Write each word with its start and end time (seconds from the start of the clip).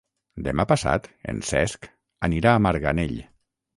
Demà 0.45 0.63
passat 0.69 1.09
en 1.33 1.43
Cesc 1.49 1.87
anirà 2.29 2.55
a 2.57 2.63
Marganell. 2.69 3.15